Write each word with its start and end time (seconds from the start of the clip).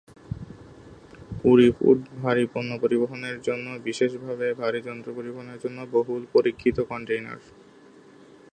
কুড়ি-ফুট, 1.41 1.99
ভারী 2.21 2.43
পণ্য 2.53 2.71
পরিবহনের 2.79 3.37
জন্যে 3.41 3.71
বিশেষভাবে 3.79 4.47
ভারী 4.53 4.79
যন্ত্রপাতি 4.81 5.17
পরিবহনের 5.19 5.57
জন্যে 5.63 5.83
"বহুল 5.95 6.23
পরীক্ষিত" 6.33 6.77
কন্টেইনার। 6.83 7.39